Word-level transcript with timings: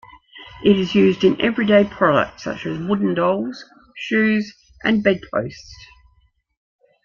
It 0.65 0.79
is 0.79 0.95
used 0.95 1.23
in 1.23 1.39
everyday 1.39 1.83
products 1.83 2.45
such 2.45 2.65
as 2.65 2.79
wooden 2.79 3.13
dolls, 3.13 3.63
shoes 3.95 4.51
and 4.83 5.03
bedposts. 5.03 5.75